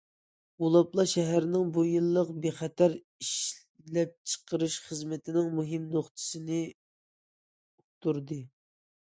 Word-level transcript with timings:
ئۇلاپلا 0.67 1.03
شەھەرنىڭ 1.09 1.67
بۇ 1.75 1.83
يىللىق 1.87 2.31
بىخەتەر 2.45 2.95
ئىشلەپچىقىرىش 3.25 4.79
خىزمىتىنىڭ 4.87 5.53
مۇھىم 5.61 5.87
نۇقتىسىنى 5.93 6.59
ئۇقتۇردى. 6.73 8.43